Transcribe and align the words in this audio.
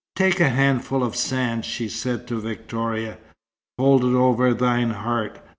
"Take 0.15 0.39
a 0.39 0.49
handful 0.49 1.03
of 1.03 1.15
sand," 1.15 1.63
she 1.63 1.87
said 1.87 2.25
to 2.29 2.41
Victoria. 2.41 3.19
"Hold 3.77 4.03
it 4.03 4.15
over 4.15 4.51
thine 4.51 4.89
heart. 4.89 5.37